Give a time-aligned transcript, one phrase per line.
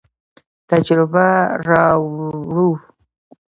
[0.69, 1.27] تجربه
[1.67, 2.69] راوړو.